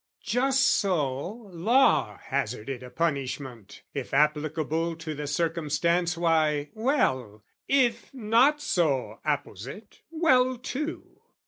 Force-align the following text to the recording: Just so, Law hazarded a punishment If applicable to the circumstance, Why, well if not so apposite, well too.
Just 0.23 0.67
so, 0.67 1.31
Law 1.53 2.17
hazarded 2.17 2.81
a 2.81 2.89
punishment 2.89 3.83
If 3.93 4.15
applicable 4.15 4.95
to 4.95 5.13
the 5.13 5.27
circumstance, 5.27 6.17
Why, 6.17 6.71
well 6.73 7.43
if 7.67 8.11
not 8.11 8.59
so 8.63 9.19
apposite, 9.23 10.01
well 10.09 10.57
too. 10.57 11.21